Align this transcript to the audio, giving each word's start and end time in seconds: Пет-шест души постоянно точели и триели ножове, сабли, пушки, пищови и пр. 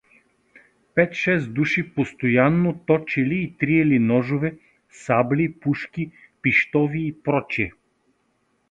Пет-шест 0.95 1.49
души 1.53 1.83
постоянно 1.95 2.73
точели 2.87 3.35
и 3.43 3.51
триели 3.57 3.99
ножове, 3.99 4.57
сабли, 4.89 5.47
пушки, 5.59 6.11
пищови 6.41 7.07
и 7.07 7.11
пр. 7.23 7.45